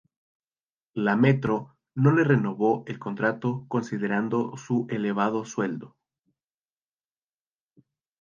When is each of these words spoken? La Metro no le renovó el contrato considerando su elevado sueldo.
La 1.07 1.15
Metro 1.15 1.57
no 1.93 2.09
le 2.11 2.23
renovó 2.23 2.83
el 2.87 2.97
contrato 2.97 3.65
considerando 3.67 4.57
su 4.57 4.87
elevado 4.89 5.45
sueldo. 5.45 5.95